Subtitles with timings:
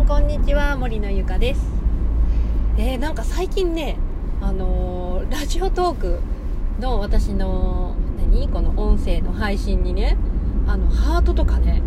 [0.00, 1.60] んこんにちは森のゆかです。
[2.78, 3.98] えー、なんか最近ね
[4.40, 6.20] あのー、ラジオトーク
[6.80, 8.48] の私の何？
[8.48, 10.16] この音声の配信にね
[10.66, 11.82] あのハートとかね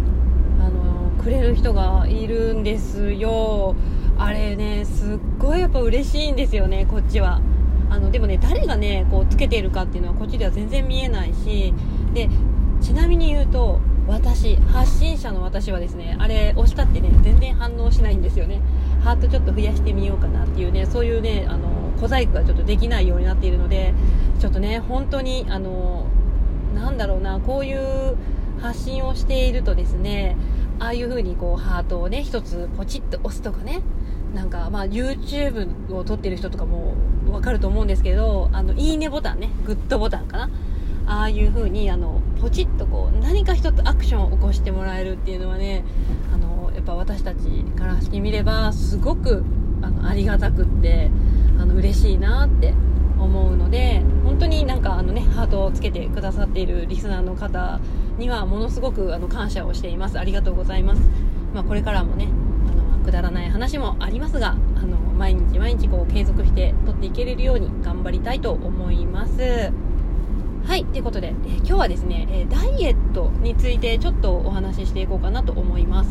[0.60, 3.76] あのー、くれる人がいるんですよ。
[4.20, 7.42] あれねすっごいやっぱ嬉しいんですよねこっちは。
[7.90, 11.74] あのでもね誰がねこうつけているかっていうのはこっちでは全然見えないし
[12.14, 12.30] で
[12.80, 18.62] ちなみに言うと私発信者の私はですねあれ押したってね全然反応しないんですよね。
[19.04, 23.94] ハートちょっと増やしてみようかなっていうねそういうねあの小細工がちょっとできないようになっているので
[24.40, 26.06] ちょっとね本当にあの
[26.76, 28.18] なんだろうなこういう
[28.62, 30.36] 発信をしているとですね
[30.80, 33.82] ああいう風にこうハートをね一つポチッと押すとかね
[34.34, 36.96] なんかまあ YouTube を撮ってる人とかも
[37.30, 40.50] わかると思うんですけどあのいいねボタンねグッドボタンかな。
[41.06, 45.84] ああいう風にあのポチッとこう何か一つアクションを起こしてもらえるっていうのはね
[46.34, 49.44] あのやっぱ私たちからしてみればすごく
[49.82, 51.12] あのありがたくって
[51.60, 52.74] あの嬉しいなって
[53.20, 57.80] 思うので本当になんかあのねハートをつけてくださっているリスナーの方
[58.18, 60.20] にはものすごくあの感謝をしています。
[60.20, 61.02] ありがとうございます、
[61.54, 62.28] まあ、これからもね
[62.68, 69.72] あのくだらない話もありますがあの毎日毎日こう継続して撮っていけれるように頑張りたいと思います。
[70.66, 76.10] はい、ということで、えー、今日はですね、えー、ダイエットについてちょっとお話ししていこうかなと思います。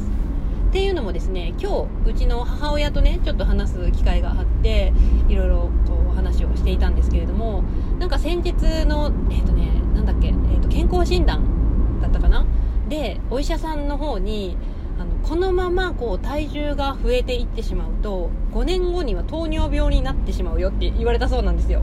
[0.68, 4.92] っていうのもですね、今日、うちの母親とね、ちょっと話す機会があって、
[5.28, 7.64] いろいろこう話をしていたんですけれども、
[7.98, 8.52] なんか先日
[8.84, 12.44] の、えっ、ー、とね、なんだっけ、えっ、と、健康診断だったかな？
[12.90, 14.58] で、お医者さんの方に、
[14.98, 21.82] あのこのままこう体重が増えていってしまうと5年後には糖尿病になってしまうよって言われたそうなんですよ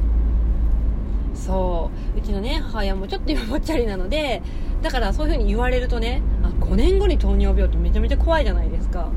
[1.45, 2.17] そう。
[2.17, 4.41] うちのね母親もちょっと今ぽっちゃりなので
[4.81, 9.09] だからそういう風に言われるとねあ5年後に糖尿病ってめちゃめちゃ怖いじゃないですか。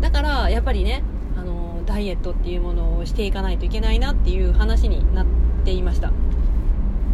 [0.00, 1.02] だからやっぱりね
[1.36, 5.26] あのダイエットっていうものをしていかないといけないなっていう話になっ
[5.64, 6.12] ていました。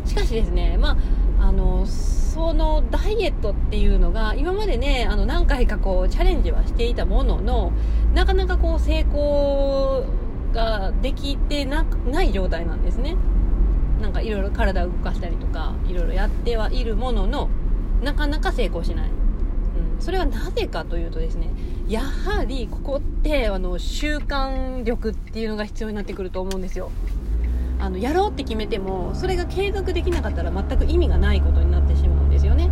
[0.05, 0.97] しかしですねま
[1.41, 7.73] ああのそのダイエットっていうのが今までねあの何回かこうチャレンジはしていたものの
[8.15, 10.05] なかなかこう成功
[10.53, 13.17] ができてなない状態なんですね。
[14.01, 17.49] なんかいろいろ体を動かしたりとかいろいろやってはいるものの
[18.03, 21.51] なかなか成功しない、うん、それはなぜかというとですね
[21.89, 26.91] やはりここってあの習慣力っていうのが必要になってくると思うんですよ。
[27.81, 32.71] あのやろうって決めてもそれが継続できなかったら全く意味がないことになってしまうんですよね、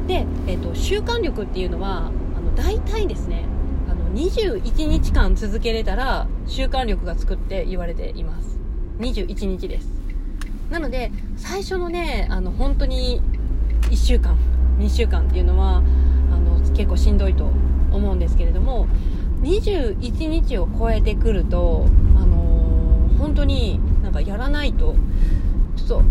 [0.00, 3.44] うん、で、えーと、習慣力っていうのはあの大体ですね
[3.90, 8.56] あの21日間続けれたら習慣力がつくって言われています。
[8.98, 9.88] 21日です。
[10.70, 13.22] なので最初のねあの本当に
[13.82, 14.36] 1週間
[14.78, 17.44] 2週間っていうのはあの結構しんどいと
[17.92, 18.88] 思うんですけれども
[19.42, 21.86] 21日を超えてくると、
[22.16, 24.94] あの、本当になんかやらないと
[25.76, 26.02] ちょっと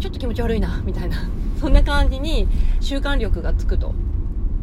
[0.00, 1.28] ちょっと気持ち悪いなみたいな
[1.60, 2.48] そんな感じに
[2.80, 3.94] 習慣力がつくと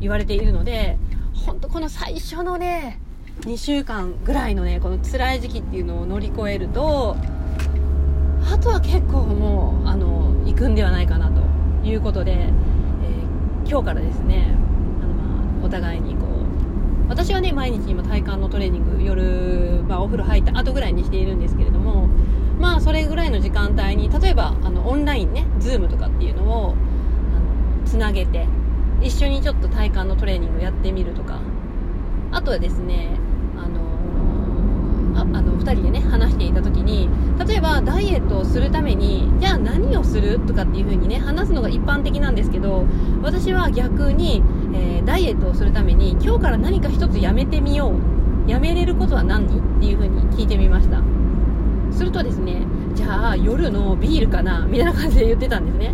[0.02, 0.98] 言われているので
[1.34, 3.00] 本当この最初のね
[3.42, 7.16] 2週間ぐらいのねこの辛い時期っていうのを乗り越えると
[8.60, 11.42] とは結構もうあの行くんではないかなと
[11.88, 14.56] いうことで、えー、今日からですね
[15.02, 22.08] あの、まあ、お互いにこう私はね毎日今体幹のトレーニング夜、まあ、お風呂入った後ぐらいにしているんですけれども
[22.60, 28.48] まあそれぐらいの時間帯に例えばあのオンラインね Zoom とかっていうのをあのつなげて
[29.02, 31.40] 一緒にちょっと体幹のトレーニングやってみるとか。
[32.32, 33.10] あとはですね
[33.58, 33.89] あの
[35.22, 37.10] あの2人でね話していた時に
[37.46, 42.86] 例えばダイエットをするためにじゃあ何をするとかっていう風にね話すのが一般的なんですけど
[43.22, 44.42] 私は逆に、
[44.74, 47.94] えー、ダイエットをするために今日から何か一つやめてみよ
[48.48, 51.04] うやめれることは何っていう風に聞いてみました。
[51.92, 52.66] するとですね
[52.96, 55.94] じゃあ夜のビールかなみたいな感じで言ってたんですね。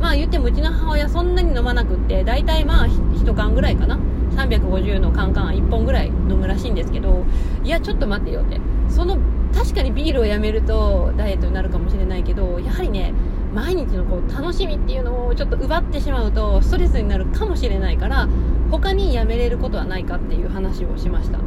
[0.00, 3.98] まあ言ってもうちの母親そんなに飲まなくって大体まあ1缶ぐらいかな。
[4.38, 7.24] 350のカンカン1本ぐらい飲むらしいんですけど
[7.64, 8.60] いやちょっと待ってよって。
[8.88, 9.18] その
[9.54, 13.12] 確かにビールをやめるとダイエットになるかもしれないけどやはりね
[13.54, 18.28] 毎日のこう楽しみっていうのをちょっと奪ってしまうとストレスになるかもしれないから
[18.70, 21.40] 他にやめれることはないかっていう話をしました。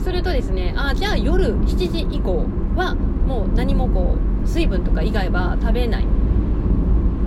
[0.00, 2.46] するとですねあじゃあ夜7時以降
[2.76, 6.04] はもう何もこう水分とか以外は食べない。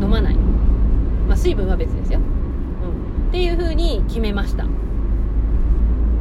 [0.01, 0.35] 飲まない。
[1.27, 2.19] まあ水分は別ですよ。
[3.29, 4.65] っていう風に決めました。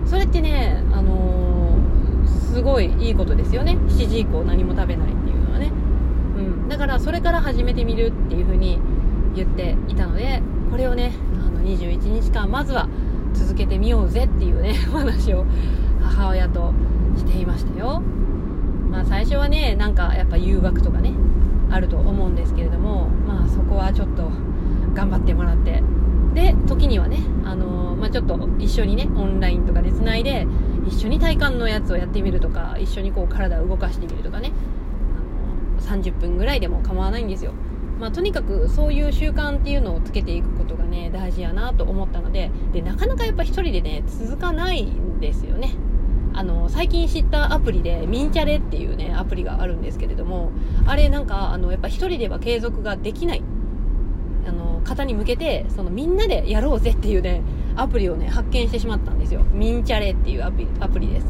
[0.04, 3.78] それってねあのー、すごいいいことですよね。
[3.88, 5.72] 7時以降何も食べないっていうのはね、
[6.36, 8.78] うん、だからそれから始めてみるっていう風に
[9.34, 12.88] 言っていたのでこれをねあの21日間まずは
[13.32, 15.46] 続けてみようぜっていうね お話を
[16.02, 16.74] 母親と
[17.16, 18.02] していましたよ。
[18.90, 21.14] まあ最初はねなんかやっぱ誘惑とかね
[21.70, 24.30] あると思うんですけれどもまあそこはちょっと
[24.92, 25.82] 頑張ってもらって
[26.34, 30.46] で時にはね、あのー、まあ、ちょっと一緒にねオンラインとかでつないで
[30.86, 34.52] 一緒に体幹のやつをやってみるとか一緒にこう体を動かしてみるとかね、
[35.16, 37.52] あのー、30分ぐらいでも構わないんですよ。
[37.98, 45.74] まあ、とにかくそういう習慣っていうのをつけていくことがね大事やなと思ったのででなかなかやっぱ一人でね続かないんですよね。
[46.34, 50.52] あの最近知ったアプリでミンチャレっていうねアプリがあるんですけれども
[50.86, 53.42] あれなんかあのやっぱ一人では継続ができない。
[54.48, 57.42] あの方に向けてそのみんなでやろうぜっていうね
[57.76, 59.42] アプリをね発見してしまったんですよ。
[59.52, 61.26] ミンチャレっていうアプリアプリです。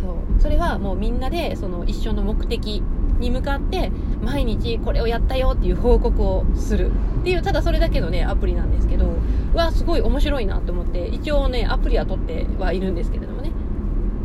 [0.00, 0.40] そう。
[0.40, 2.82] それはもうみんなでその一緒の目的
[3.20, 3.92] に向かって
[4.22, 6.90] 毎日これをやったよっていう報告をする
[7.20, 9.18] っていうただそれだけのねアプリなんですけど
[9.54, 13.50] わすごい面白いなと思って一応ねアプリは取ってはいるんですけれどもね。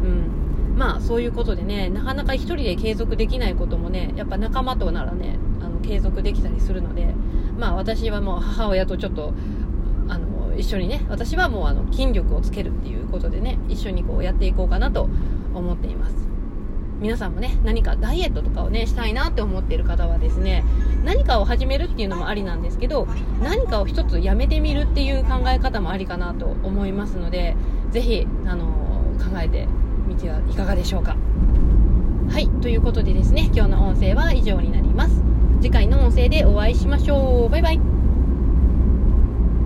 [0.03, 0.77] うん。
[0.77, 7.13] まあそういうことでねなかなか1人で継続できないこともねやっぱ仲間とならねあの継続できたりするので
[7.57, 9.33] まあ私はもう母親とちょっと
[10.07, 15.09] あの一緒にね私はもうあの筋力をつけるっていうことでね一緒にこうやっていこうかなと
[15.53, 16.15] 思っています。
[17.01, 20.63] 皆さんもね何かダイエットとかをねしたいなって思っている方はですね
[21.03, 23.05] 何かを始めるっていうのもありなんですけど
[23.43, 27.57] 何かを一つやめてみるっていう考え方もありかなと思いますので
[27.91, 28.65] ぜひあの
[29.19, 29.67] 考えて
[30.07, 31.17] みてはいかがでしょうか。
[32.29, 35.34] はいということでですね今日の音声は以上になります。
[35.61, 37.49] 次回の音声でお会いしましょう。
[37.49, 37.94] バイバイ。